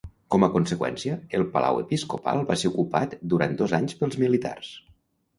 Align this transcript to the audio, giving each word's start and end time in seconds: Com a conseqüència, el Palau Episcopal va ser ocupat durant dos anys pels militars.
Com 0.33 0.43
a 0.45 0.47
conseqüència, 0.53 1.17
el 1.39 1.43
Palau 1.57 1.77
Episcopal 1.81 2.41
va 2.47 2.55
ser 2.61 2.71
ocupat 2.71 3.13
durant 3.35 3.53
dos 3.59 3.75
anys 3.81 3.95
pels 4.01 4.19
militars. 4.23 4.73